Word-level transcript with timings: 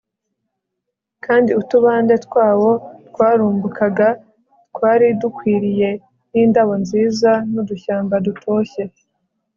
kandi 1.25 1.49
utubande 1.61 2.15
twawo 2.25 2.71
twarumbukaga 3.07 4.07
twari 4.73 5.05
dutwikiriwe 5.21 5.89
nindabo 6.31 6.73
nziza 6.83 7.31
nudushyamba 7.51 8.15
dutoshye 8.25 8.83